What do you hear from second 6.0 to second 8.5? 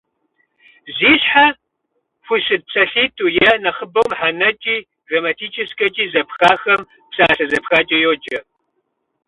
зэпхахэм псалъэ зэпхакӏэ йоджэ.